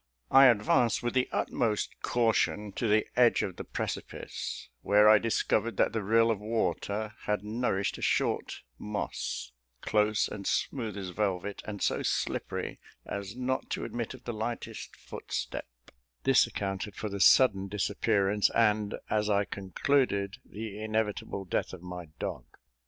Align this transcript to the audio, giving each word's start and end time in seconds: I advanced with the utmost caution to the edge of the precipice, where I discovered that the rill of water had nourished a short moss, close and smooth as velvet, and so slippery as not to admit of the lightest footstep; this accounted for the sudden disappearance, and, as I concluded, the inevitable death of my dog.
I 0.31 0.47
advanced 0.47 1.03
with 1.03 1.13
the 1.13 1.29
utmost 1.31 2.01
caution 2.01 2.71
to 2.71 2.87
the 2.87 3.05
edge 3.15 3.43
of 3.43 3.57
the 3.57 3.63
precipice, 3.63 4.67
where 4.81 5.07
I 5.07 5.19
discovered 5.19 5.77
that 5.77 5.93
the 5.93 6.01
rill 6.01 6.31
of 6.31 6.39
water 6.39 7.13
had 7.25 7.43
nourished 7.43 7.99
a 7.99 8.01
short 8.01 8.63
moss, 8.79 9.51
close 9.81 10.27
and 10.27 10.47
smooth 10.47 10.97
as 10.97 11.09
velvet, 11.09 11.61
and 11.67 11.83
so 11.83 12.01
slippery 12.01 12.79
as 13.05 13.35
not 13.35 13.69
to 13.69 13.85
admit 13.85 14.15
of 14.15 14.23
the 14.23 14.33
lightest 14.33 14.95
footstep; 14.95 15.67
this 16.23 16.47
accounted 16.47 16.95
for 16.95 17.07
the 17.09 17.19
sudden 17.19 17.67
disappearance, 17.67 18.49
and, 18.55 18.95
as 19.11 19.29
I 19.29 19.45
concluded, 19.45 20.37
the 20.43 20.81
inevitable 20.81 21.45
death 21.45 21.73
of 21.73 21.83
my 21.83 22.07
dog. 22.17 22.45